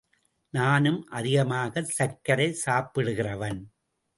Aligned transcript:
நானும் 0.53 0.97
அதிகமாகச் 1.09 1.91
சர்க்கரை 1.91 2.57
சாப்பிடுகிறவன். 2.65 3.61